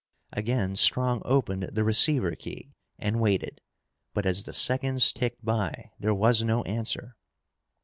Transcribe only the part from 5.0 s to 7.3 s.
ticked by, there was no answer.